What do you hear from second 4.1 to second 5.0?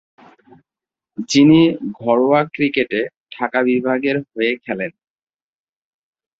হয়ে খেলেন।